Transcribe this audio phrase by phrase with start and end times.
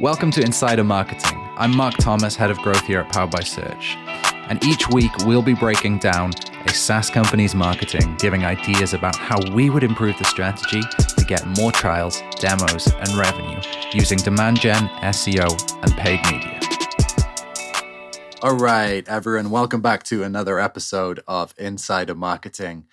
[0.00, 1.38] Welcome to Insider Marketing.
[1.58, 3.96] I'm Marc Thomas, head of growth here at Powered by Search.
[4.48, 6.32] And each week we'll be breaking down
[6.64, 10.80] a SaaS company's marketing, giving ideas about how we would improve the strategy
[11.18, 13.60] to get more trials, demos, and revenue
[13.92, 16.58] using demand gen, SEO, and paid media.
[18.40, 22.86] All right, everyone, welcome back to another episode of Insider Marketing.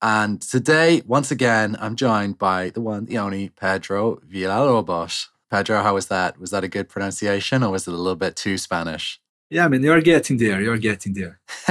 [0.00, 5.26] And today, once again, I'm joined by the one, the only Pedro Villalobos.
[5.52, 6.40] Pedro, how was that?
[6.40, 9.20] Was that a good pronunciation or was it a little bit too Spanish?
[9.50, 10.62] Yeah, I mean, you're getting there.
[10.62, 11.40] You're getting there.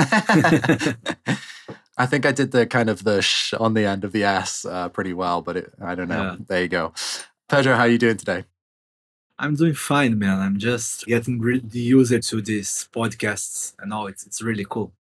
[1.98, 4.66] I think I did the kind of the sh on the end of the S
[4.66, 6.22] uh, pretty well, but it, I don't know.
[6.22, 6.36] Yeah.
[6.48, 6.94] There you go.
[7.50, 8.44] Pedro, how are you doing today?
[9.40, 10.40] I'm doing fine, man.
[10.40, 14.06] I'm just getting really used to these podcasts and all.
[14.06, 14.94] It's, it's really cool.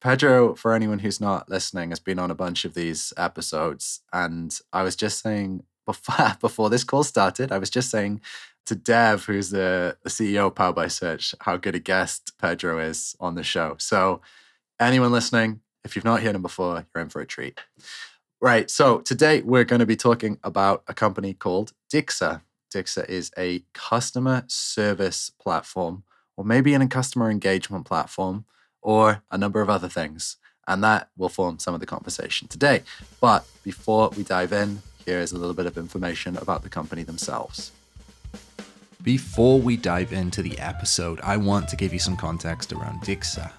[0.00, 4.02] Pedro, for anyone who's not listening, has been on a bunch of these episodes.
[4.12, 8.20] And I was just saying before, before this call started, I was just saying
[8.66, 12.78] to Dev, who's the, the CEO of Power by Search, how good a guest Pedro
[12.78, 13.76] is on the show.
[13.78, 14.20] So,
[14.78, 17.60] anyone listening, if you've not heard him before, you're in for a treat.
[18.40, 18.70] Right.
[18.70, 22.42] So, today we're going to be talking about a company called Dixa.
[22.72, 26.04] Dixa is a customer service platform,
[26.36, 28.44] or maybe a customer engagement platform,
[28.80, 30.36] or a number of other things.
[30.68, 32.82] And that will form some of the conversation today.
[33.20, 37.02] But before we dive in, here is a little bit of information about the company
[37.02, 37.72] themselves.
[39.02, 43.50] Before we dive into the episode, I want to give you some context around Dixa.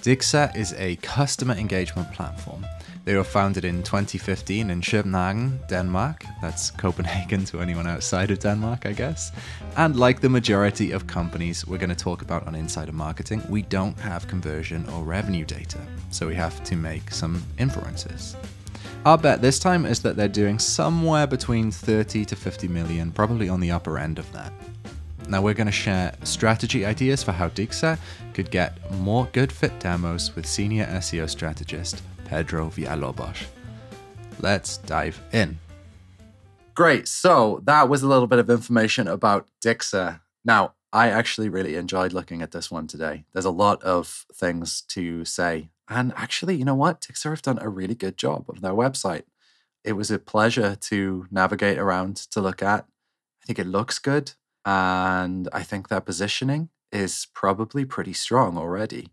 [0.00, 2.64] Dixa is a customer engagement platform.
[3.04, 6.24] They were founded in 2015 in Copenhagen, Denmark.
[6.42, 9.32] That's Copenhagen to anyone outside of Denmark, I guess.
[9.76, 13.62] And like the majority of companies we're going to talk about on Insider Marketing, we
[13.62, 15.78] don't have conversion or revenue data,
[16.10, 18.36] so we have to make some inferences.
[19.06, 23.48] Our bet this time is that they're doing somewhere between 30 to 50 million, probably
[23.48, 24.52] on the upper end of that.
[25.28, 28.00] Now, we're going to share strategy ideas for how Dixa
[28.34, 33.44] could get more good fit demos with senior SEO strategist Pedro Villalobos.
[34.40, 35.60] Let's dive in.
[36.74, 37.06] Great.
[37.06, 40.18] So, that was a little bit of information about Dixa.
[40.44, 43.24] Now, I actually really enjoyed looking at this one today.
[43.32, 47.00] There's a lot of things to say and actually, you know what?
[47.00, 49.22] Dixa have done a really good job of their website.
[49.84, 52.86] It was a pleasure to navigate around to look at.
[53.42, 54.32] I think it looks good.
[54.64, 59.10] And I think their positioning is probably pretty strong already.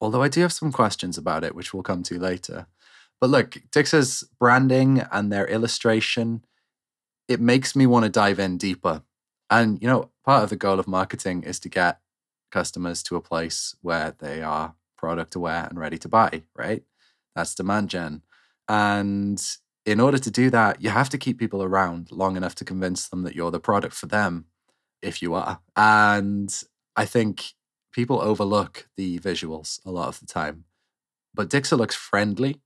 [0.00, 2.66] Although I do have some questions about it, which we'll come to later.
[3.20, 6.44] But look, Dixa's branding and their illustration,
[7.28, 9.02] it makes me want to dive in deeper.
[9.50, 12.00] And, you know, part of the goal of marketing is to get
[12.50, 16.82] customers to a place where they are product aware and ready to buy, right?
[17.34, 18.22] That's demand gen.
[18.68, 19.42] And
[19.84, 23.08] in order to do that, you have to keep people around long enough to convince
[23.08, 24.46] them that you're the product for them,
[25.02, 25.58] if you are.
[25.76, 26.50] And
[26.94, 27.54] I think
[27.92, 30.64] people overlook the visuals a lot of the time.
[31.34, 32.60] But Dixa looks friendly,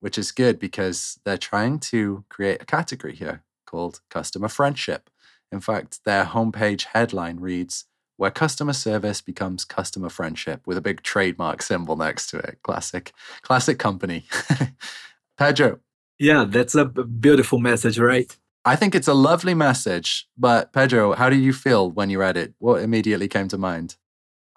[0.00, 5.10] which is good because they're trying to create a category here called customer friendship.
[5.52, 7.84] In fact, their homepage headline reads
[8.16, 12.58] where customer service becomes customer friendship with a big trademark symbol next to it.
[12.62, 13.12] Classic,
[13.42, 14.24] classic company.
[15.38, 15.80] Pedro.
[16.18, 18.34] Yeah, that's a beautiful message, right?
[18.64, 20.26] I think it's a lovely message.
[20.36, 22.54] But Pedro, how do you feel when you read it?
[22.58, 23.96] What immediately came to mind?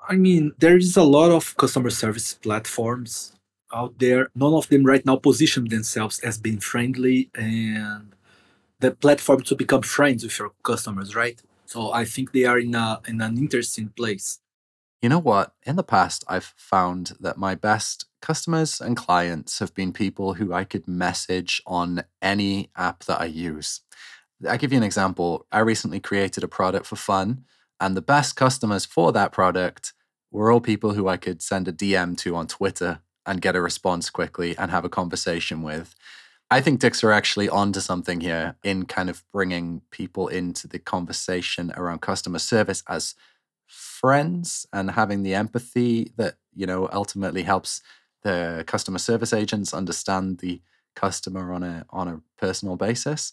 [0.08, 3.34] I mean, there is a lot of customer service platforms
[3.74, 4.30] out there.
[4.34, 8.16] None of them right now position themselves as being friendly and
[8.80, 11.42] the platform to become friends with your customers, right?
[11.70, 14.40] So I think they are in a in an interesting place.
[15.04, 15.54] You know what?
[15.64, 20.52] In the past, I've found that my best customers and clients have been people who
[20.52, 23.82] I could message on any app that I use.
[24.48, 25.46] I'll give you an example.
[25.52, 27.46] I recently created a product for fun,
[27.80, 29.94] and the best customers for that product
[30.32, 33.62] were all people who I could send a DM to on Twitter and get a
[33.62, 35.94] response quickly and have a conversation with.
[36.52, 40.80] I think Dixa are actually onto something here in kind of bringing people into the
[40.80, 43.14] conversation around customer service as
[43.68, 47.84] friends and having the empathy that, you know, ultimately helps
[48.24, 50.62] the customer service agents understand the
[50.96, 53.32] customer on a on a personal basis.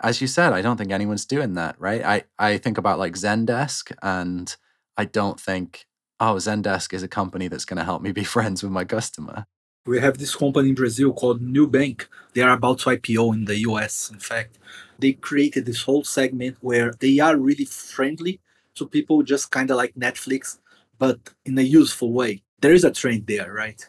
[0.00, 2.04] As you said, I don't think anyone's doing that, right?
[2.04, 4.54] I, I think about like Zendesk and
[4.96, 5.86] I don't think,
[6.18, 9.46] oh, Zendesk is a company that's going to help me be friends with my customer
[9.86, 12.06] we have this company in Brazil called Nubank.
[12.34, 14.58] They are about to IPO in the US, in fact.
[14.98, 18.40] They created this whole segment where they are really friendly
[18.76, 20.58] to people, just kind of like Netflix,
[20.98, 22.42] but in a useful way.
[22.60, 23.84] There is a trend there, right?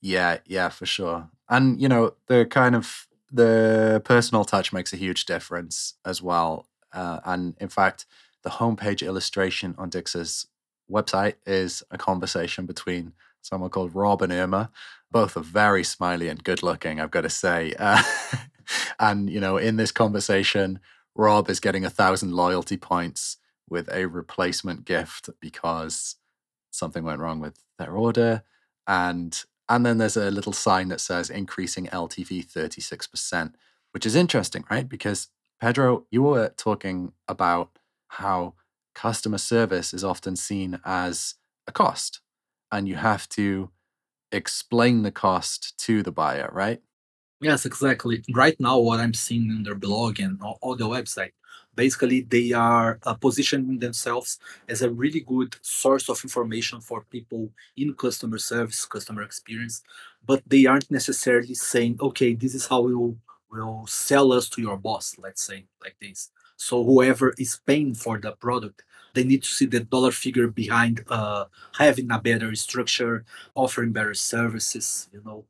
[0.00, 1.28] Yeah, yeah, for sure.
[1.48, 6.66] And, you know, the kind of the personal touch makes a huge difference as well.
[6.92, 8.06] Uh, and in fact,
[8.42, 10.46] the homepage illustration on Dixa's
[10.90, 13.12] website is a conversation between
[13.46, 14.70] someone called Rob and Irma.
[15.10, 17.74] Both are very smiley and good looking, I've got to say.
[17.78, 18.02] Uh,
[18.98, 20.80] and, you know, in this conversation,
[21.14, 23.38] Rob is getting a thousand loyalty points
[23.68, 26.16] with a replacement gift because
[26.70, 28.42] something went wrong with their order.
[28.86, 33.54] And and then there's a little sign that says increasing LTV 36%,
[33.90, 34.88] which is interesting, right?
[34.88, 35.28] Because
[35.60, 37.78] Pedro, you were talking about
[38.08, 38.54] how
[38.94, 41.34] customer service is often seen as
[41.66, 42.20] a cost
[42.76, 43.70] and you have to
[44.32, 46.80] explain the cost to the buyer, right?
[47.40, 48.22] Yes, exactly.
[48.34, 51.32] Right now, what I'm seeing in their blog and on the website,
[51.74, 54.38] basically they are uh, positioning themselves
[54.68, 59.82] as a really good source of information for people in customer service, customer experience,
[60.26, 63.16] but they aren't necessarily saying, okay, this is how we will,
[63.50, 66.30] will sell us to your boss, let's say, like this.
[66.56, 68.82] So whoever is paying for the product,
[69.16, 71.44] they need to see the dollar figure behind uh,
[71.82, 73.14] having a better structure,
[73.62, 75.40] offering better services, you know,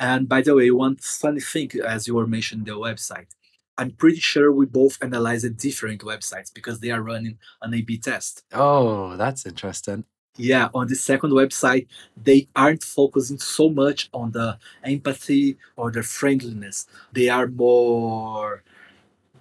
[0.00, 3.30] and by the way, one funny thing, as you were mentioning the website,
[3.76, 7.98] I'm pretty sure we both analyzed different websites because they are running an A B
[7.98, 8.44] test.
[8.52, 10.04] Oh, that's interesting.
[10.36, 11.86] Yeah, on the second website,
[12.16, 16.86] they aren't focusing so much on the empathy or the friendliness.
[17.12, 18.62] They are more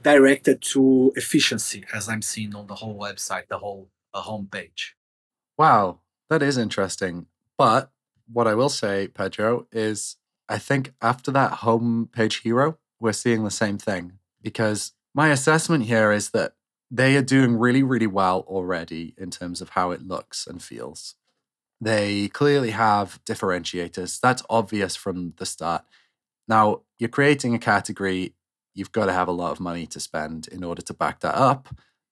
[0.01, 4.91] directed to efficiency, as I'm seeing on the whole website, the whole uh, homepage.
[5.57, 5.99] Wow,
[6.29, 7.27] that is interesting.
[7.57, 7.91] But
[8.31, 10.17] what I will say, Pedro, is
[10.47, 16.11] I think after that homepage hero, we're seeing the same thing because my assessment here
[16.11, 16.53] is that
[16.91, 21.15] they are doing really, really well already in terms of how it looks and feels.
[21.81, 24.19] They clearly have differentiators.
[24.19, 25.85] That's obvious from the start.
[26.47, 28.33] Now, you're creating a category,
[28.79, 31.35] you've got to have a lot of money to spend in order to back that
[31.35, 31.67] up.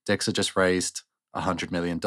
[0.08, 1.02] Dixa just raised
[1.36, 2.00] $100 million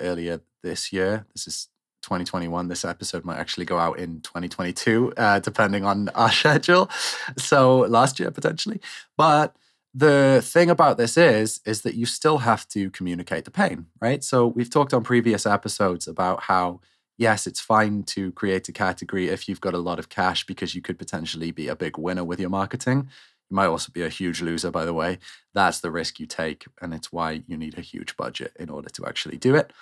[0.00, 1.26] earlier this year.
[1.34, 1.68] This is
[2.02, 2.68] 2021.
[2.68, 6.90] This episode might actually go out in 2022, uh, depending on our schedule.
[7.36, 8.80] So last year potentially.
[9.16, 9.54] But
[9.94, 14.24] the thing about this is, is that you still have to communicate the pain, right?
[14.24, 16.80] So we've talked on previous episodes about how
[17.18, 20.74] yes, it's fine to create a category if you've got a lot of cash because
[20.74, 23.08] you could potentially be a big winner with your marketing.
[23.52, 25.18] You might also be a huge loser, by the way.
[25.52, 28.88] That's the risk you take, and it's why you need a huge budget in order
[28.88, 29.74] to actually do it.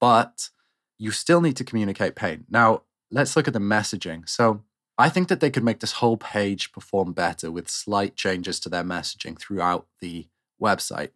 [0.00, 0.48] But
[0.98, 2.46] you still need to communicate pain.
[2.50, 2.82] Now,
[3.12, 4.28] let's look at the messaging.
[4.28, 4.64] So,
[4.98, 8.68] I think that they could make this whole page perform better with slight changes to
[8.68, 10.26] their messaging throughout the
[10.60, 11.10] website.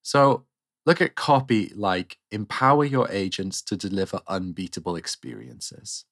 [0.00, 0.46] So,
[0.86, 6.06] look at copy like empower your agents to deliver unbeatable experiences.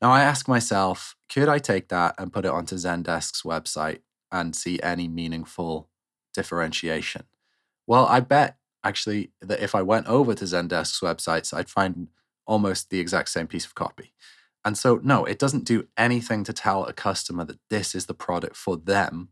[0.00, 3.98] Now, I ask myself, could I take that and put it onto Zendesk's website
[4.32, 5.88] and see any meaningful
[6.34, 7.24] differentiation?
[7.86, 12.08] Well, I bet actually that if I went over to Zendesk's websites, I'd find
[12.46, 14.12] almost the exact same piece of copy.
[14.64, 18.14] And so, no, it doesn't do anything to tell a customer that this is the
[18.14, 19.28] product for them.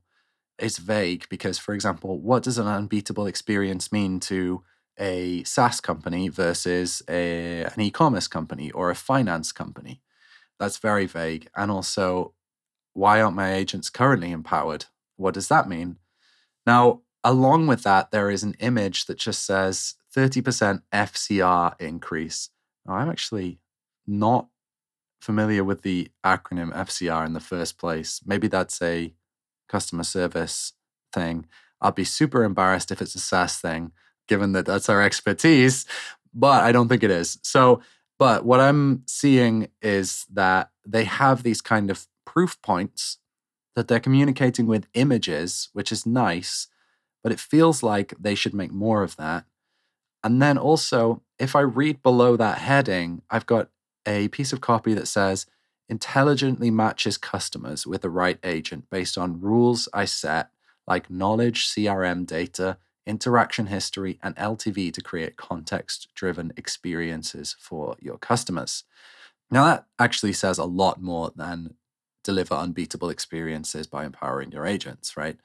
[0.59, 4.63] It's vague because, for example, what does an unbeatable experience mean to
[4.99, 10.03] a SaaS company versus a, an e commerce company or a finance company?
[10.59, 11.49] That's very vague.
[11.57, 12.35] And also,
[12.93, 14.87] why aren't my agents currently empowered?
[15.17, 15.97] What does that mean?
[16.67, 22.51] Now, along with that, there is an image that just says 30% FCR increase.
[22.87, 23.61] Now, I'm actually
[24.07, 24.49] not
[25.21, 28.21] familiar with the acronym FCR in the first place.
[28.25, 29.15] Maybe that's a
[29.69, 30.73] customer service
[31.13, 31.47] thing.
[31.81, 33.93] I'll be super embarrassed if it's a SaaS thing,
[34.29, 35.87] given that that's our expertise,
[36.35, 37.39] but I don't think it is.
[37.43, 37.83] So,
[38.19, 43.19] but what I'm seeing is that they have these kind of proof points
[43.75, 46.69] that they're communicating with images, which is nice,
[47.25, 49.47] but it feels like they should make more of that.
[50.23, 53.71] And then also, if I read below that heading, I've got
[54.07, 55.47] a piece of copy that says,
[55.89, 60.51] intelligently matches customers with the right agent based on rules I set,
[60.87, 68.19] like knowledge, CRM data, interaction history, and LTV to create context driven experiences for your
[68.19, 68.85] customers.
[69.51, 71.75] Now, that actually says a lot more than
[72.31, 75.37] deliver unbeatable experiences by empowering your agents, right?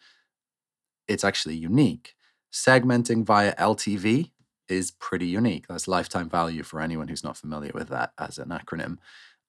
[1.07, 2.15] It's actually unique.
[2.53, 4.31] Segmenting via LTV
[4.69, 5.65] is pretty unique.
[5.67, 8.97] That's lifetime value for anyone who's not familiar with that as an acronym.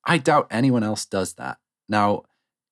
[0.04, 1.58] I doubt anyone else does that.
[1.88, 2.22] Now,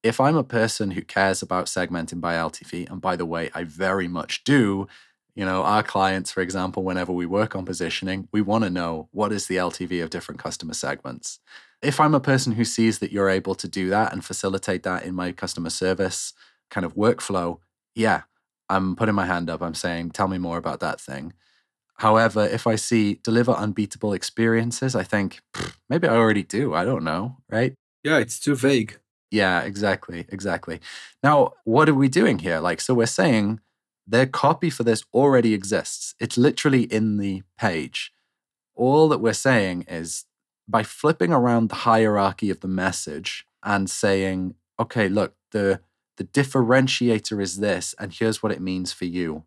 [0.02, 3.64] if I'm a person who cares about segmenting by LTV, and by the way, I
[3.64, 4.86] very much do,
[5.34, 9.08] you know, our clients, for example, whenever we work on positioning, we want to know
[9.12, 11.38] what is the LTV of different customer segments.
[11.84, 15.04] If I'm a person who sees that you're able to do that and facilitate that
[15.04, 16.32] in my customer service
[16.70, 17.58] kind of workflow,
[17.94, 18.22] yeah,
[18.68, 19.62] I'm putting my hand up.
[19.62, 21.32] I'm saying, tell me more about that thing.
[21.98, 25.40] However, if I see deliver unbeatable experiences, I think
[25.88, 26.74] maybe I already do.
[26.74, 27.74] I don't know, right?
[28.02, 28.98] Yeah, it's too vague.
[29.30, 30.26] Yeah, exactly.
[30.28, 30.80] Exactly.
[31.22, 32.60] Now, what are we doing here?
[32.60, 33.60] Like, so we're saying
[34.06, 38.12] their copy for this already exists, it's literally in the page.
[38.74, 40.24] All that we're saying is
[40.68, 45.80] by flipping around the hierarchy of the message and saying, okay, look, the
[46.16, 49.44] the differentiator is this, and here's what it means for you,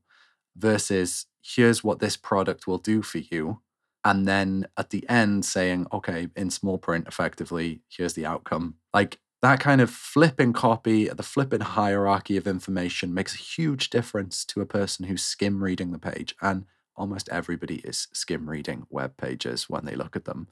[0.55, 3.61] versus here's what this product will do for you.
[4.03, 8.75] And then at the end saying, okay, in small print, effectively, here's the outcome.
[8.93, 14.45] Like that kind of flipping copy, the flipping hierarchy of information makes a huge difference
[14.45, 16.35] to a person who's skim reading the page.
[16.41, 20.47] And almost everybody is skim reading web pages when they look at them.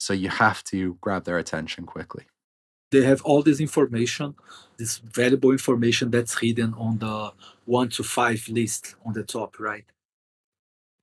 [0.00, 2.24] So you have to grab their attention quickly.
[2.90, 4.34] They have all this information,
[4.78, 7.32] this valuable information that's hidden on the
[7.66, 9.84] one to five list on the top, right?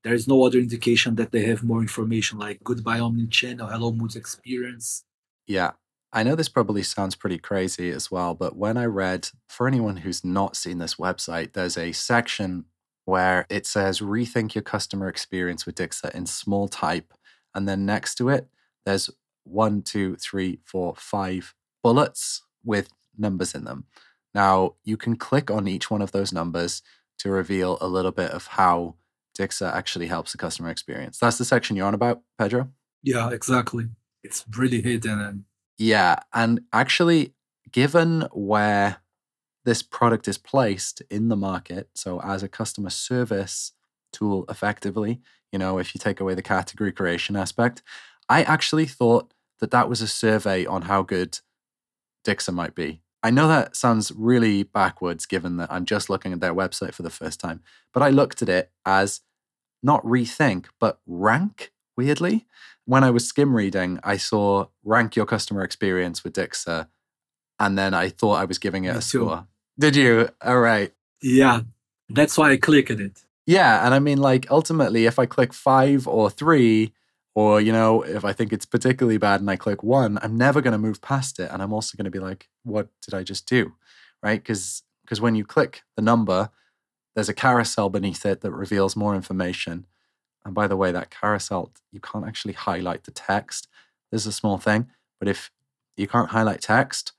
[0.04, 4.16] There is no other indication that they have more information like goodbye omnichannel, hello moods
[4.16, 5.04] experience.
[5.46, 5.72] Yeah.
[6.12, 9.98] I know this probably sounds pretty crazy as well, but when I read, for anyone
[9.98, 12.66] who's not seen this website, there's a section
[13.06, 17.14] where it says rethink your customer experience with Dixa in small type.
[17.54, 18.48] And then next to it,
[18.88, 19.10] there's
[19.44, 21.54] one, two, three, four, five
[21.84, 23.84] bullets with numbers in them.
[24.34, 26.82] Now, you can click on each one of those numbers
[27.20, 28.96] to reveal a little bit of how
[29.38, 31.18] Dixa actually helps the customer experience.
[31.18, 32.70] That's the section you're on about, Pedro?
[33.04, 33.90] Yeah, exactly.
[34.24, 35.20] It's really hidden.
[35.20, 35.44] And...
[35.78, 36.20] Yeah.
[36.34, 37.34] And actually,
[37.70, 38.98] given where
[39.66, 43.74] this product is placed in the market, so as a customer service
[44.14, 45.20] tool effectively,
[45.52, 47.82] you know, if you take away the category creation aspect,
[48.30, 51.40] I actually thought that that was a survey on how good
[52.26, 53.02] Dixa might be.
[53.24, 57.04] I know that sounds really backwards given that I'm just looking at their website for
[57.04, 57.62] the first time,
[57.94, 59.22] but I looked at it as
[59.82, 62.46] not rethink, but rank, weirdly.
[62.86, 66.88] When I was skim reading, I saw rank your customer experience with Dixa,
[67.60, 69.02] and then I thought I was giving it Me a too.
[69.02, 69.48] score.
[69.80, 70.30] Did you?
[70.42, 70.94] All right.
[71.22, 71.62] Yeah,
[72.10, 73.24] that's why I clicked it.
[73.46, 73.86] Yeah.
[73.86, 76.94] And I mean, like, ultimately, if I click five or three,
[77.38, 80.60] or, you know, if I think it's particularly bad and I click one, I'm never
[80.60, 81.52] going to move past it.
[81.52, 83.74] And I'm also going to be like, what did I just do?
[84.24, 84.42] Right.
[84.42, 86.50] Because because when you click the number,
[87.14, 89.86] there's a carousel beneath it that reveals more information.
[90.44, 93.68] And by the way, that carousel, you can't actually highlight the text.
[94.12, 94.88] This is a small thing,
[95.20, 95.52] but if
[95.96, 97.12] you can't highlight text,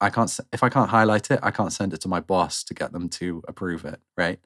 [0.00, 0.38] I can't.
[0.52, 3.08] If I can't highlight it, I can't send it to my boss to get them
[3.08, 3.98] to approve it.
[4.16, 4.38] Right?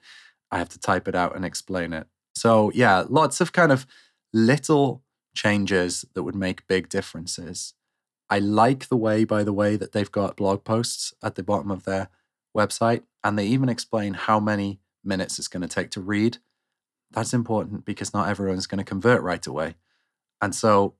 [0.51, 2.07] I have to type it out and explain it.
[2.35, 3.87] So yeah, lots of kind of
[4.33, 5.03] little
[5.35, 7.75] changes that would make big differences.
[8.31, 11.71] I like the way, by the way, that they've got blog posts at the bottom
[11.71, 12.09] of their
[12.57, 16.39] website, and they even explain how many minutes it's going to take to read.
[17.11, 19.75] That's important because not everyone's going to convert right away.
[20.41, 20.95] And so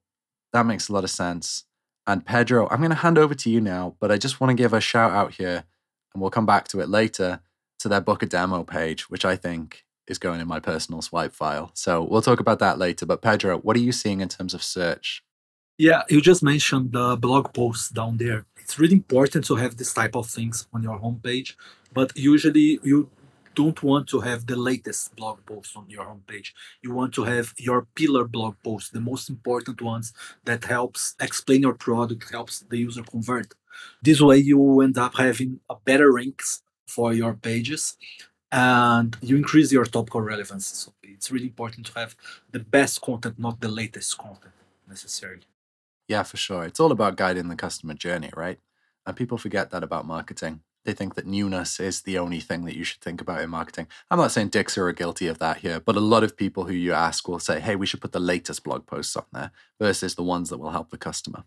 [0.53, 1.65] that makes a lot of sense.
[2.07, 4.63] And Pedro, I'm going to hand over to you now, but I just want to
[4.63, 5.65] give a shout out here,
[6.13, 7.41] and we'll come back to it later,
[7.79, 11.33] to their book a demo page, which I think is going in my personal swipe
[11.33, 11.71] file.
[11.75, 13.07] So we'll talk about that later.
[13.07, 15.23] But Pedro, what are you seeing in terms of search?
[15.79, 18.47] Yeah, you just mentioned the blog posts down there.
[18.61, 21.55] It's really important to have this type of things on your homepage,
[21.93, 23.11] but usually you
[23.55, 26.53] don't want to have the latest blog post on your homepage.
[26.83, 30.13] You want to have your pillar blog posts, the most important ones
[30.45, 33.55] that helps explain your product, helps the user convert.
[34.03, 37.97] This way you end up having a better ranks for your pages
[38.53, 40.67] and you increase your topical relevance.
[40.67, 42.15] So it's really important to have
[42.51, 44.53] the best content, not the latest content
[44.87, 45.43] necessarily.
[46.07, 46.65] Yeah, for sure.
[46.65, 48.59] It's all about guiding the customer journey, right?
[49.07, 50.61] And people forget that about marketing.
[50.85, 53.87] They think that newness is the only thing that you should think about in marketing.
[54.11, 56.75] I'm not saying Dixa are guilty of that here, but a lot of people who
[56.75, 60.17] you ask will say, hey, we should put the latest blog posts on there versus
[60.17, 61.45] the ones that will help the customer.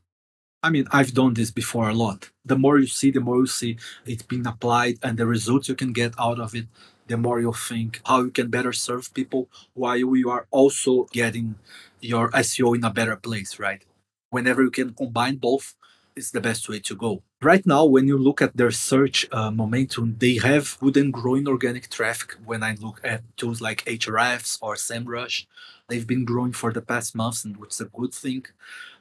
[0.63, 2.31] I mean, I've done this before a lot.
[2.45, 5.75] The more you see, the more you see it being applied and the results you
[5.75, 6.65] can get out of it,
[7.07, 11.55] the more you think how you can better serve people while you are also getting
[12.01, 13.83] your SEO in a better place, right?
[14.29, 15.75] Whenever you can combine both,
[16.15, 17.21] it's the best way to go.
[17.41, 21.47] Right now, when you look at their search uh, momentum, they have good and growing
[21.47, 22.35] organic traffic.
[22.45, 25.45] When I look at tools like Ahrefs or SEMrush,
[25.87, 28.45] they've been growing for the past months, and which is a good thing.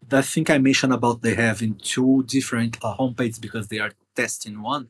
[0.06, 4.60] The thing I mentioned about they having two different uh, homepages because they are testing
[4.60, 4.88] one.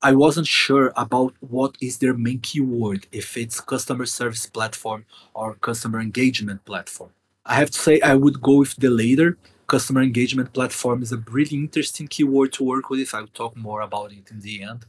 [0.00, 5.54] I wasn't sure about what is their main keyword, if it's customer service platform or
[5.54, 7.10] customer engagement platform.
[7.44, 9.36] I have to say I would go with the later.
[9.66, 13.12] Customer engagement platform is a really interesting keyword to work with.
[13.12, 14.86] I'll talk more about it in the end.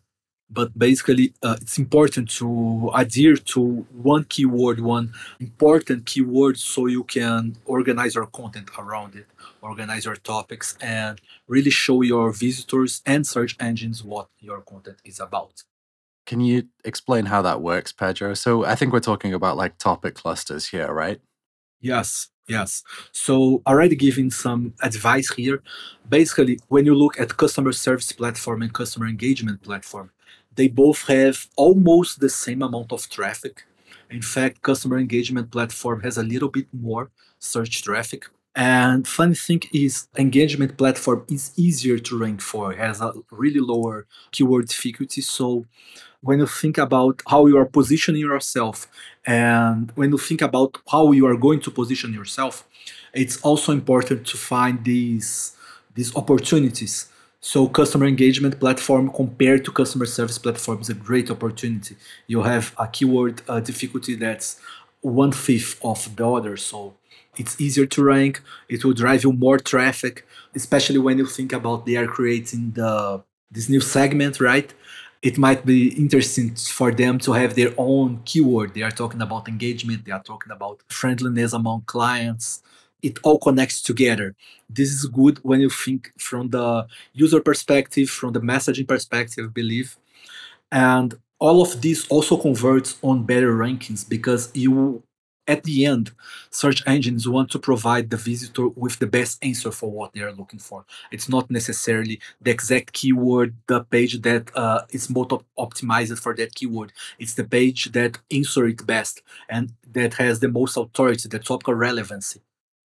[0.50, 7.03] But basically uh, it's important to adhere to one keyword one important keyword so you
[7.03, 9.27] can organize your content around it
[9.62, 15.20] organize your topics and really show your visitors and search engines what your content is
[15.20, 15.63] about
[16.25, 20.15] can you explain how that works pedro so i think we're talking about like topic
[20.15, 21.22] clusters here right
[21.79, 22.84] yes Yes.
[23.12, 25.62] So already giving some advice here.
[26.10, 30.10] Basically, when you look at customer service platform and customer engagement platform,
[30.56, 33.63] they both have almost the same amount of traffic.
[34.10, 38.25] In fact, customer engagement platform has a little bit more search traffic.
[38.56, 43.60] And funny thing is, engagement platform is easier to rank for, it has a really
[43.60, 45.22] lower keyword difficulty.
[45.22, 45.65] So
[46.22, 48.88] when you think about how you are positioning yourself
[49.25, 52.68] and when you think about how you are going to position yourself
[53.13, 55.56] it's also important to find these
[55.96, 57.10] these opportunities
[57.41, 61.96] so customer engagement platform compared to customer service platform is a great opportunity.
[62.27, 64.60] You have a keyword uh, difficulty that's
[65.01, 66.58] one fifth of the other.
[66.58, 66.96] So
[67.38, 68.41] it's easier to rank.
[68.67, 73.22] It will drive you more traffic especially when you think about they are creating the
[73.51, 74.74] this new segment right?
[75.22, 78.74] It might be interesting for them to have their own keyword.
[78.74, 82.62] They are talking about engagement, they are talking about friendliness among clients.
[83.01, 84.36] It all connects together.
[84.70, 89.51] This is good when you think from the user perspective, from the messaging perspective, I
[89.51, 89.98] believe.
[90.72, 95.03] And all of this also converts on better rankings because you
[95.50, 96.12] at the end,
[96.51, 100.32] search engines want to provide the visitor with the best answer for what they are
[100.32, 100.86] looking for.
[101.12, 106.36] It's not necessarily the exact keyword, the page that uh, is most op- optimized for
[106.36, 106.94] that keyword.
[107.18, 111.74] It's the page that answers it best and that has the most authority, the topical
[111.74, 112.41] relevancy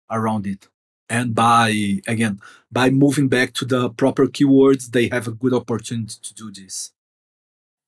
[0.09, 0.67] around it.
[1.09, 2.39] And by again,
[2.71, 6.91] by moving back to the proper keywords, they have a good opportunity to do this.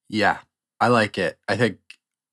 [0.09, 0.39] Yeah,
[0.79, 1.39] I like it.
[1.47, 1.79] I think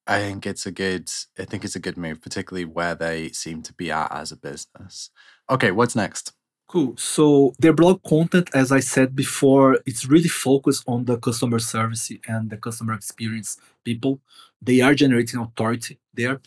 [0.06, 3.62] I think it's a good I think it's a good move, particularly where they seem
[3.62, 5.10] to be at as a business.
[5.48, 6.32] Okay, what's next?
[6.66, 6.96] Cool.
[6.96, 12.10] So their blog content, as I said before, it's really focused on the customer service
[12.26, 14.20] and the customer experience people.
[14.60, 16.40] They are generating authority there.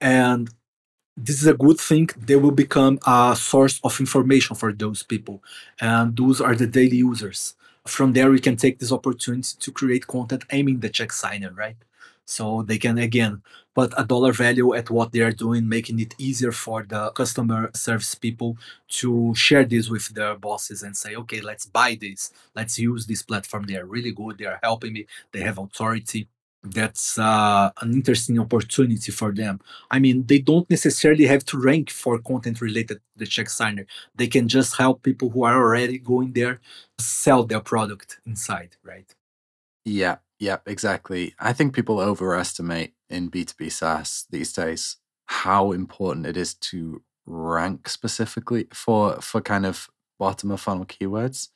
[0.00, 0.48] And
[1.16, 2.08] this is a good thing.
[2.16, 5.42] They will become a source of information for those people.
[5.80, 7.54] And those are the daily users.
[7.86, 11.76] From there, we can take this opportunity to create content aiming the check signer, right?
[12.24, 13.42] So they can again
[13.74, 17.70] put a dollar value at what they are doing, making it easier for the customer
[17.74, 18.56] service people
[18.88, 22.30] to share this with their bosses and say, okay, let's buy this.
[22.54, 23.64] Let's use this platform.
[23.64, 24.38] They are really good.
[24.38, 25.06] They are helping me.
[25.32, 26.28] They have authority.
[26.64, 29.60] That's uh, an interesting opportunity for them.
[29.90, 33.86] I mean, they don't necessarily have to rank for content related to the check signer.
[34.14, 36.60] They can just help people who are already going there
[36.98, 39.12] sell their product inside, right?
[39.84, 41.36] Yeah, Yep, exactly.
[41.38, 44.96] I think people overestimate in B2B SaaS these days
[45.26, 51.50] how important it is to rank specifically for for kind of bottom of funnel keywords.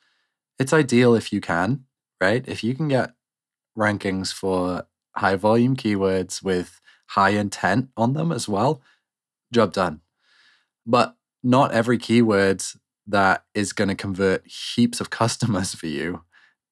[0.60, 1.86] It's ideal if you can,
[2.20, 2.44] right?
[2.46, 3.14] If you can get
[3.76, 8.80] rankings for high volume keywords with high intent on them as well,
[9.52, 10.00] job done.
[10.86, 12.62] But not every keyword
[13.06, 16.22] that is going to convert heaps of customers for you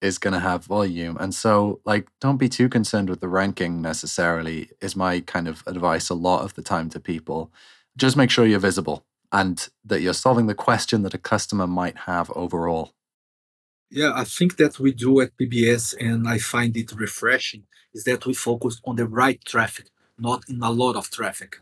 [0.03, 1.17] is going to have volume.
[1.19, 5.63] And so, like, don't be too concerned with the ranking necessarily, is my kind of
[5.67, 7.51] advice a lot of the time to people.
[7.97, 11.97] Just make sure you're visible and that you're solving the question that a customer might
[12.01, 12.93] have overall.
[13.91, 18.27] Yeah, I think that we do at PBS, and I find it refreshing, is that
[18.27, 19.87] we focus on the right traffic,
[20.19, 21.61] not in a lot of traffic.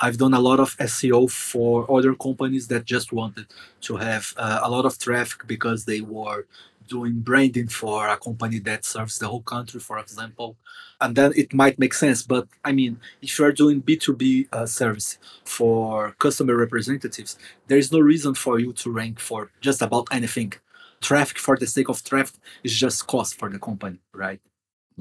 [0.00, 3.46] I've done a lot of SEO for other companies that just wanted
[3.82, 6.46] to have uh, a lot of traffic because they were
[6.88, 10.56] doing branding for a company that serves the whole country, for example,
[11.00, 12.22] and then it might make sense.
[12.22, 17.92] But I mean, if you are doing B2B uh, service for customer representatives, there is
[17.92, 20.54] no reason for you to rank for just about anything.
[21.00, 24.40] Traffic for the sake of traffic is just cost for the company, right?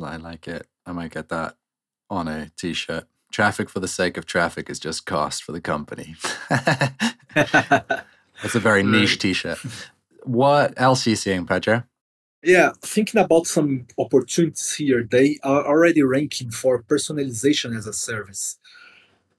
[0.02, 0.68] I like it.
[0.86, 1.56] I might get that
[2.10, 3.06] on a t shirt.
[3.32, 6.16] Traffic for the sake of traffic is just cost for the company.
[6.50, 9.60] That's a very niche t shirt.
[10.24, 11.84] What else are you seeing, Pedro?
[12.44, 18.60] Yeah, thinking about some opportunities here, they are already ranking for personalization as a service.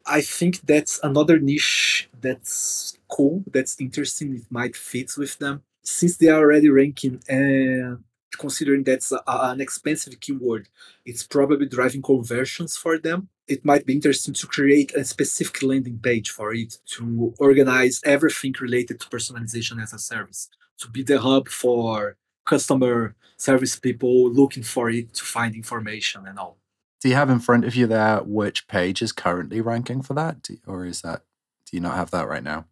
[0.05, 4.37] I think that's another niche that's cool, that's interesting.
[4.37, 8.03] It might fit with them since they are already ranking and
[8.39, 10.69] considering that's a, an expensive keyword,
[11.05, 13.29] it's probably driving conversions for them.
[13.47, 18.55] It might be interesting to create a specific landing page for it to organize everything
[18.61, 24.63] related to personalization as a service to be the hub for customer service people looking
[24.63, 26.59] for it to find information and all.
[27.01, 30.49] Do you have in front of you there which page is currently ranking for that?
[30.67, 31.23] Or is that,
[31.67, 32.67] do you not have that right now?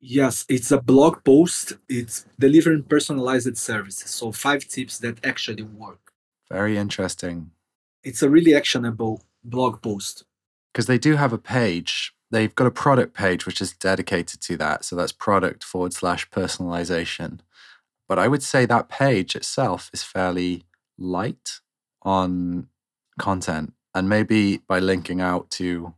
[0.00, 1.72] Yes, it's a blog post.
[1.88, 4.10] It's delivering personalized services.
[4.10, 6.12] So, five tips that actually work.
[6.50, 7.50] Very interesting.
[8.04, 10.24] It's a really actionable blog post.
[10.72, 12.14] Because they do have a page.
[12.30, 14.84] They've got a product page which is dedicated to that.
[14.84, 17.40] So that's product forward slash personalization.
[18.06, 20.64] But I would say that page itself is fairly
[20.98, 21.60] light
[22.02, 22.68] on
[23.18, 23.72] content.
[23.94, 25.94] And maybe by linking out to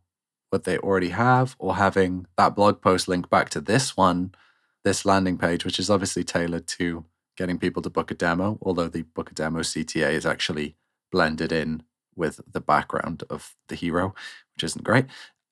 [0.50, 4.32] what they already have or having that blog post link back to this one,
[4.84, 7.04] this landing page, which is obviously tailored to
[7.36, 10.76] getting people to book a demo, although the book a demo CTA is actually
[11.10, 11.82] blended in
[12.14, 14.14] with the background of the hero,
[14.54, 15.06] which isn't great.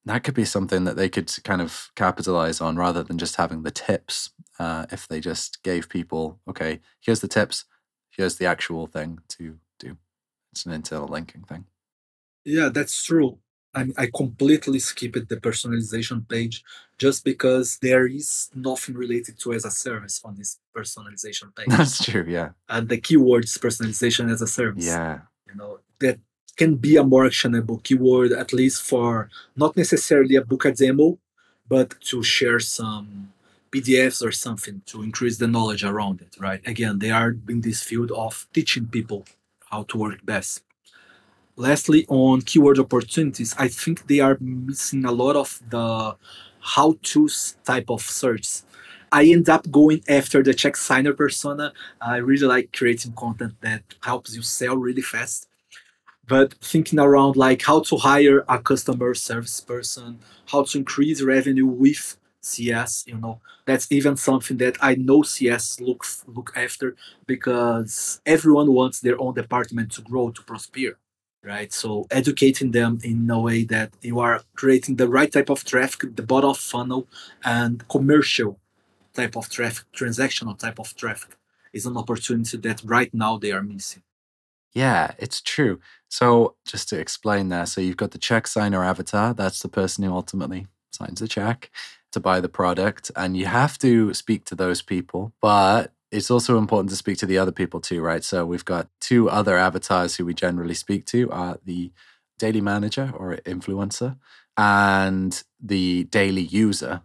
[0.05, 3.63] That could be something that they could kind of capitalize on rather than just having
[3.63, 4.31] the tips.
[4.59, 7.65] Uh, if they just gave people, okay, here's the tips,
[8.11, 9.97] here's the actual thing to do.
[10.53, 11.67] It's an internal linking thing.
[12.45, 13.39] Yeah, that's true.
[13.75, 16.65] I, I completely skipped the personalization page
[16.97, 21.69] just because there is nothing related to as a service on this personalization page.
[21.69, 22.51] That's true, yeah.
[22.69, 24.87] And the keyword is personalization as a service.
[24.87, 25.21] Yeah.
[25.47, 26.19] You know, that
[26.57, 31.19] can be a more actionable keyword, at least for not necessarily a book a demo,
[31.69, 33.33] but to share some
[33.71, 36.67] PDFs or something to increase the knowledge around it, right?
[36.67, 39.25] Again, they are in this field of teaching people
[39.71, 40.63] how to work best.
[41.59, 46.15] Lastly, on keyword opportunities, I think they are missing a lot of the
[46.61, 47.29] how to
[47.65, 48.63] type of search.
[49.11, 51.73] I end up going after the check signer persona.
[52.01, 55.49] I really like creating content that helps you sell really fast.
[56.29, 61.67] But thinking around like how to hire a customer service person, how to increase revenue
[61.67, 66.95] with CS, you know, that's even something that I know CS look look after
[67.27, 70.97] because everyone wants their own department to grow to prosper
[71.49, 71.73] right?
[71.73, 76.15] So educating them in a way that you are creating the right type of traffic,
[76.15, 77.09] the bottom of funnel,
[77.45, 78.59] and commercial
[79.15, 81.37] type of traffic, transactional type of traffic
[81.73, 84.03] is an opportunity that right now they are missing.
[84.75, 85.81] Yeah, it's true.
[86.09, 89.35] So just to explain that, so you've got the check signer avatar.
[89.35, 91.71] That's the person who ultimately signs the check
[92.13, 95.33] to buy the product, and you have to speak to those people.
[95.43, 98.25] But it's also important to speak to the other people too, right?
[98.25, 101.93] So we've got two other avatars who we generally speak to are the
[102.39, 104.17] daily manager or influencer
[104.57, 107.03] and the daily user.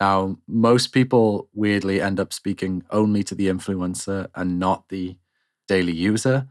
[0.00, 5.18] Now, most people weirdly end up speaking only to the influencer and not the
[5.68, 6.48] daily user.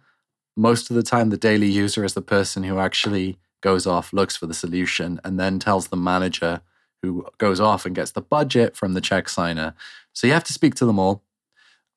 [0.55, 4.37] Most of the time, the daily user is the person who actually goes off, looks
[4.37, 6.61] for the solution, and then tells the manager
[7.01, 9.73] who goes off and gets the budget from the check signer.
[10.13, 11.23] So you have to speak to them all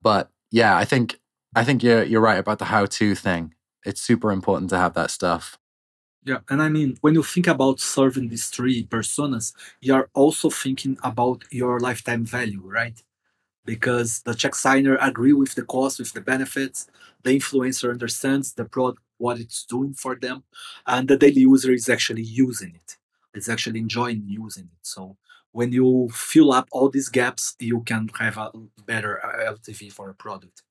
[0.02, 1.20] but yeah, I think
[1.54, 3.54] I think you're you're right about the how-to thing.
[3.84, 5.58] It's super important to have that stuff.
[6.24, 10.96] Yeah, and I mean, when you think about serving these three personas, you're also thinking
[11.02, 13.02] about your lifetime value, right?
[13.64, 16.86] Because the check signer agree with the cost, with the benefits,
[17.24, 20.44] the influencer understands the product, what it's doing for them,
[20.86, 22.98] and the daily user is actually using it.
[23.34, 24.82] It's actually enjoying using it.
[24.82, 25.16] So
[25.52, 28.50] when you fill up all these gaps, you can have a
[28.86, 30.62] better uh, LTV for a product.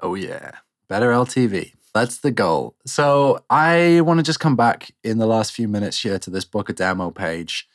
[0.00, 0.52] Oh, yeah.
[0.88, 1.74] Better LTV.
[1.92, 2.76] That's the goal.
[2.86, 6.44] So I want to just come back in the last few minutes here to this
[6.44, 7.68] book a demo page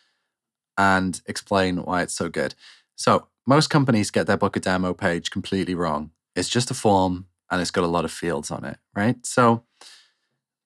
[0.78, 2.56] and explain why it's so good.
[2.96, 6.12] So most companies get their book a demo page completely wrong.
[6.36, 9.24] It's just a form and it's got a lot of fields on it, right?
[9.26, 9.64] So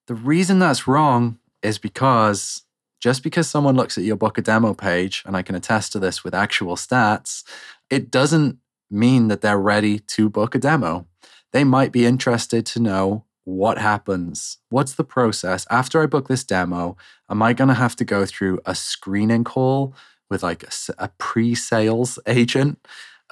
[0.06, 2.62] the reason that's wrong is because
[3.00, 5.98] just because someone looks at your book a demo page, and I can attest to
[5.98, 7.42] this with actual stats,
[7.88, 8.58] it doesn't
[8.90, 11.06] mean that they're ready to book a demo.
[11.52, 14.58] They might be interested to know what happens.
[14.68, 15.66] What's the process?
[15.70, 16.96] After I book this demo,
[17.28, 19.94] am I going to have to go through a screening call
[20.28, 22.78] with like a, a pre sales agent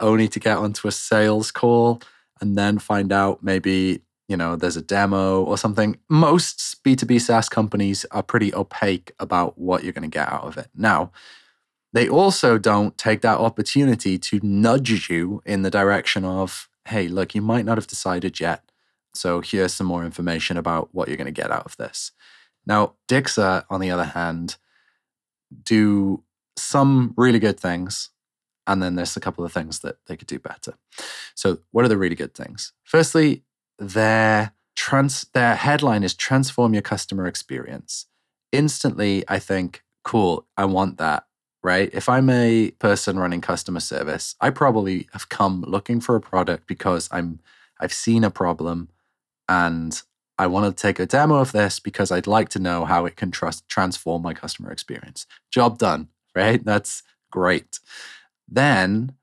[0.00, 2.00] only to get onto a sales call
[2.40, 5.98] and then find out maybe you know, there's a demo or something.
[6.08, 10.58] Most B2B SaaS companies are pretty opaque about what you're going to get out of
[10.58, 10.68] it.
[10.76, 11.10] Now,
[11.94, 17.34] they also don't take that opportunity to nudge you in the direction of, hey, look,
[17.34, 18.70] you might not have decided yet.
[19.14, 22.12] So here's some more information about what you're going to get out of this.
[22.66, 24.56] Now, Dixa, on the other hand,
[25.64, 26.22] do
[26.58, 28.10] some really good things.
[28.66, 30.74] And then there's a couple of things that they could do better.
[31.34, 32.74] So, what are the really good things?
[32.84, 33.44] Firstly,
[33.78, 38.06] their trans their headline is transform your customer experience.
[38.52, 41.24] Instantly, I think, cool, I want that.
[41.62, 41.90] Right.
[41.92, 46.68] If I'm a person running customer service, I probably have come looking for a product
[46.68, 47.40] because I'm
[47.80, 48.90] I've seen a problem
[49.48, 50.00] and
[50.38, 53.16] I want to take a demo of this because I'd like to know how it
[53.16, 55.26] can trust, transform my customer experience.
[55.50, 56.64] Job done, right?
[56.64, 57.80] That's great.
[58.46, 59.14] Then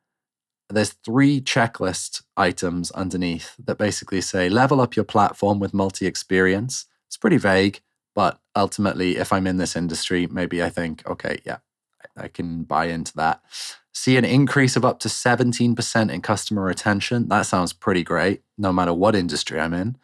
[0.69, 6.85] there's three checklist items underneath that basically say level up your platform with multi experience.
[7.07, 7.81] It's pretty vague,
[8.15, 11.57] but ultimately, if I'm in this industry, maybe I think, okay, yeah,
[12.17, 13.43] I can buy into that.
[13.93, 17.27] See an increase of up to 17% in customer retention.
[17.29, 19.97] That sounds pretty great, no matter what industry I'm in.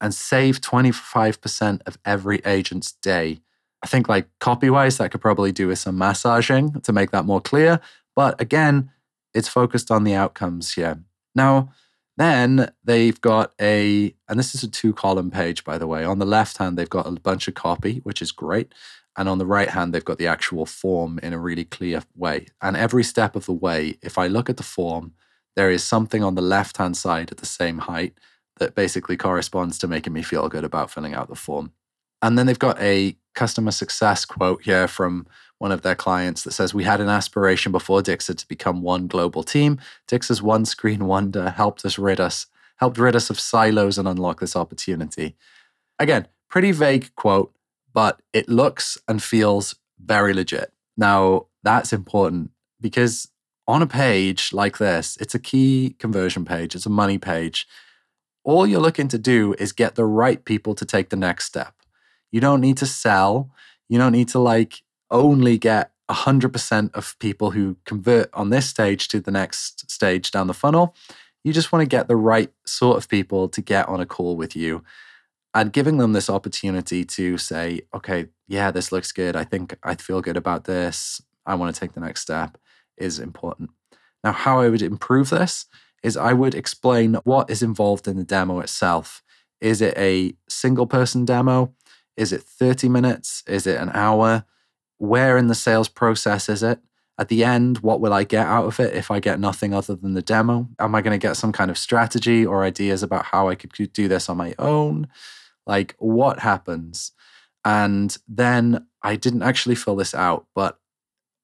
[0.00, 3.40] And save 25% of every agent's day.
[3.82, 7.24] I think, like copy wise, that could probably do with some massaging to make that
[7.24, 7.80] more clear.
[8.14, 8.90] But again,
[9.36, 10.98] it's focused on the outcomes here.
[11.34, 11.70] Now,
[12.16, 16.04] then they've got a, and this is a two column page, by the way.
[16.04, 18.72] On the left hand, they've got a bunch of copy, which is great.
[19.18, 22.46] And on the right hand, they've got the actual form in a really clear way.
[22.62, 25.12] And every step of the way, if I look at the form,
[25.54, 28.18] there is something on the left hand side at the same height
[28.58, 31.72] that basically corresponds to making me feel good about filling out the form.
[32.22, 35.26] And then they've got a customer success quote here from
[35.58, 39.06] one of their clients that says, We had an aspiration before Dixa to become one
[39.06, 39.78] global team.
[40.08, 44.40] Dixa's one screen wonder helped us rid us, helped rid us of silos and unlock
[44.40, 45.36] this opportunity.
[45.98, 47.54] Again, pretty vague quote,
[47.92, 50.72] but it looks and feels very legit.
[50.96, 52.50] Now, that's important
[52.80, 53.28] because
[53.66, 57.66] on a page like this, it's a key conversion page, it's a money page.
[58.44, 61.75] All you're looking to do is get the right people to take the next step.
[62.36, 63.50] You don't need to sell.
[63.88, 69.08] You don't need to like only get 100% of people who convert on this stage
[69.08, 70.94] to the next stage down the funnel.
[71.44, 74.36] You just want to get the right sort of people to get on a call
[74.36, 74.84] with you
[75.54, 79.34] and giving them this opportunity to say, okay, yeah, this looks good.
[79.34, 81.22] I think I feel good about this.
[81.46, 82.58] I want to take the next step
[82.98, 83.70] is important.
[84.22, 85.64] Now, how I would improve this
[86.02, 89.22] is I would explain what is involved in the demo itself.
[89.58, 91.72] Is it a single person demo?
[92.16, 93.42] Is it 30 minutes?
[93.46, 94.44] Is it an hour?
[94.98, 96.80] where in the sales process is it?
[97.18, 99.94] At the end, what will I get out of it if I get nothing other
[99.94, 100.68] than the demo?
[100.78, 103.72] Am I going to get some kind of strategy or ideas about how I could
[103.92, 105.08] do this on my own?
[105.66, 107.12] Like, what happens?
[107.64, 110.78] And then I didn't actually fill this out, but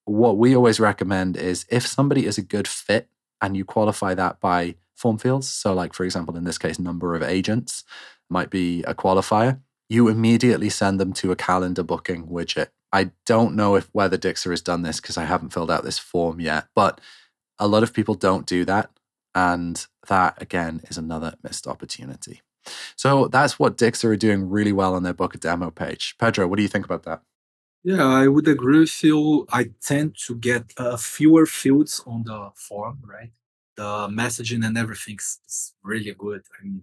[0.05, 3.09] what we always recommend is if somebody is a good fit
[3.41, 7.17] and you qualify that by form fields, so like for example, in this case, number
[7.17, 7.83] of agents
[8.29, 9.61] might be a qualifier,
[9.93, 14.51] you immediately send them to a calendar booking widget I don't know if whether Dixa
[14.51, 17.01] has done this because I haven't filled out this form yet, but
[17.59, 18.91] a lot of people don't do that.
[19.35, 22.43] And that, again, is another missed opportunity.
[22.97, 26.17] So that's what Dixa are doing really well on their book a demo page.
[26.19, 27.23] Pedro, what do you think about that?
[27.83, 29.47] Yeah, I would agree with you.
[29.51, 33.33] I tend to get uh, fewer fields on the form, right?
[33.77, 36.43] The messaging and everything is really good.
[36.61, 36.83] I mean,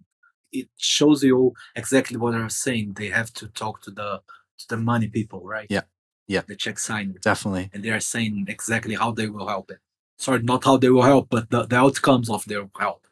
[0.51, 2.93] it shows you exactly what I'm saying.
[2.93, 4.21] They have to talk to the
[4.59, 5.67] to the money people, right?
[5.69, 5.81] Yeah.
[6.27, 6.41] Yeah.
[6.47, 7.15] The check sign.
[7.21, 7.69] Definitely.
[7.73, 9.79] And they are saying exactly how they will help it.
[10.17, 13.07] Sorry, not how they will help, but the, the outcomes of their help.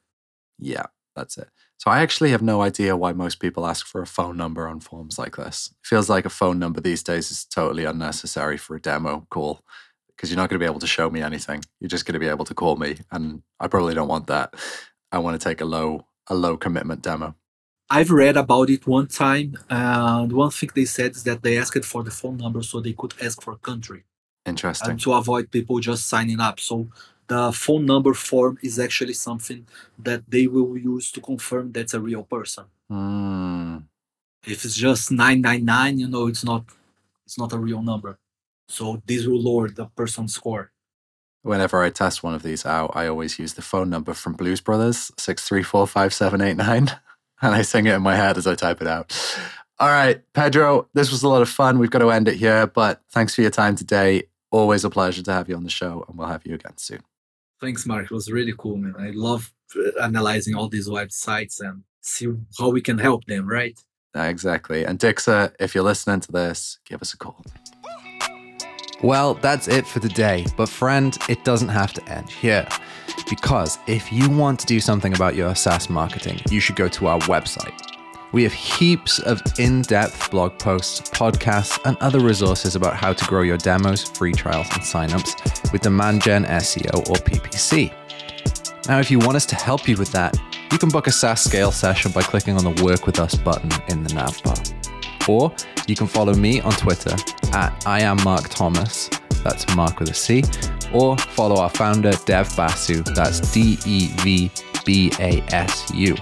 [0.59, 1.49] Yeah, that's it.
[1.77, 4.79] So I actually have no idea why most people ask for a phone number on
[4.79, 5.73] forms like this.
[5.83, 9.61] It feels like a phone number these days is totally unnecessary for a demo call
[10.09, 11.63] because you're not going to be able to show me anything.
[11.79, 14.55] You're just going to be able to call me, and I probably don't want that.
[15.11, 17.35] I want to take a low a low commitment demo.
[17.89, 21.85] I've read about it one time, and one thing they said is that they asked
[21.85, 24.03] for the phone number so they could ask for country.
[24.45, 24.91] Interesting.
[24.91, 26.59] And to avoid people just signing up.
[26.59, 26.87] So
[27.27, 29.67] the phone number form is actually something
[29.99, 32.65] that they will use to confirm that's a real person.
[32.91, 33.83] Mm.
[34.45, 36.63] If it's just 999, you know, it's not
[37.25, 38.17] it's not a real number.
[38.69, 40.71] So this will lower the person's score.
[41.47, 44.59] Whenever I test one of these out, I always use the phone number from Blues
[44.59, 46.99] Brothers, 6345789.
[47.41, 49.15] and I sing it in my head as I type it out.
[49.79, 51.79] All right, Pedro, this was a lot of fun.
[51.79, 54.23] We've got to end it here, but thanks for your time today.
[54.51, 56.99] Always a pleasure to have you on the show, and we'll have you again soon.
[57.61, 58.05] Thanks, Marc.
[58.05, 58.95] It was really cool, man.
[58.99, 62.27] I love uh, analyzing all these websites and see
[62.59, 63.79] how we can help them, right?
[64.13, 64.83] Exactly.
[64.83, 67.45] And Dixa, if you're listening to this, give us a call.
[69.03, 70.45] Well, that's it for today.
[70.55, 72.67] But, friend, it doesn't have to end here.
[73.29, 77.07] Because if you want to do something about your SaaS marketing, you should go to
[77.07, 77.79] our website.
[78.31, 83.25] We have heaps of in depth blog posts, podcasts, and other resources about how to
[83.25, 87.93] grow your demos, free trials, and signups with Demand Gen SEO or PPC.
[88.87, 90.37] Now, if you want us to help you with that,
[90.71, 93.69] you can book a SaaS scale session by clicking on the Work with Us button
[93.89, 94.55] in the nav bar.
[95.27, 95.53] Or
[95.87, 97.15] you can follow me on Twitter
[97.57, 99.09] at I am Marc Thomas,
[99.43, 100.43] that's Marc with a C,
[100.93, 104.51] or follow our founder Dev Basu, that's D E V
[104.85, 106.15] B A S U.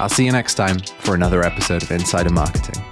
[0.00, 2.82] I'll see you next time for another episode of Insider Marketing.